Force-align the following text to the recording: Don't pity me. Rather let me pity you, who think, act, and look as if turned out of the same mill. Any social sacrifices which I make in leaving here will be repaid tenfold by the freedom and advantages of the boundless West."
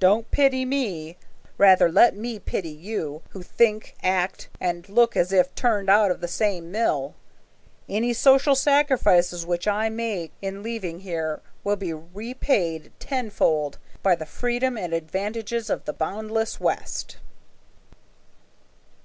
Don't 0.00 0.28
pity 0.32 0.64
me. 0.64 1.16
Rather 1.56 1.88
let 1.92 2.16
me 2.16 2.40
pity 2.40 2.70
you, 2.70 3.22
who 3.28 3.40
think, 3.44 3.94
act, 4.02 4.48
and 4.58 4.88
look 4.88 5.16
as 5.16 5.32
if 5.32 5.54
turned 5.54 5.88
out 5.88 6.10
of 6.10 6.20
the 6.20 6.26
same 6.26 6.72
mill. 6.72 7.14
Any 7.88 8.12
social 8.12 8.56
sacrifices 8.56 9.46
which 9.46 9.68
I 9.68 9.88
make 9.88 10.32
in 10.42 10.64
leaving 10.64 11.02
here 11.02 11.40
will 11.62 11.76
be 11.76 11.92
repaid 11.94 12.90
tenfold 12.98 13.78
by 14.02 14.16
the 14.16 14.26
freedom 14.26 14.76
and 14.76 14.92
advantages 14.92 15.70
of 15.70 15.84
the 15.84 15.92
boundless 15.92 16.58
West." 16.58 17.18